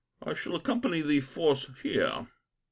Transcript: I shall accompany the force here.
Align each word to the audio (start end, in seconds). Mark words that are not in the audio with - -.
I 0.23 0.33
shall 0.33 0.55
accompany 0.55 1.03
the 1.03 1.19
force 1.19 1.67
here. 1.83 2.25